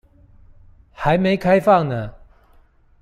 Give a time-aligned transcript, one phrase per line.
[0.93, 2.11] 還沒開放呢